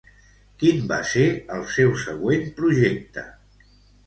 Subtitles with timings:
[0.61, 1.25] Quin va ser
[1.57, 3.29] el seu següent projecte?